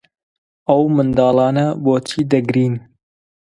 [0.67, 2.73] ئەو منداڵانە بۆچی دەگرین؟